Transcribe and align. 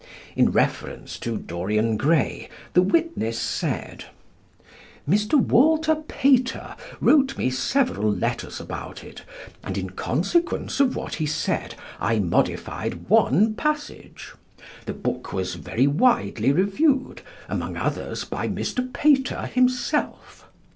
In 0.35 0.49
reference 0.51 1.19
to 1.19 1.37
"Dorian 1.37 1.95
Gray" 1.95 2.49
the 2.73 2.81
witness 2.81 3.37
said: 3.37 4.05
"Mr. 5.07 5.35
Walter 5.35 5.93
Pater 5.93 6.75
wrote 6.99 7.37
me 7.37 7.51
several 7.51 8.11
letters 8.11 8.59
about 8.59 9.03
it, 9.03 9.21
and 9.63 9.77
in 9.77 9.91
consequence 9.91 10.79
of 10.79 10.95
what 10.95 11.13
he 11.13 11.27
said 11.27 11.75
I 11.99 12.17
modified 12.17 13.09
one 13.09 13.53
passage. 13.53 14.33
The 14.87 14.93
book 14.93 15.33
was 15.33 15.53
very 15.53 15.85
widely 15.85 16.51
reviewed, 16.51 17.21
among 17.47 17.77
others 17.77 18.23
by 18.25 18.47
Mr. 18.47 18.91
Pater 18.91 19.45
himself. 19.45 20.47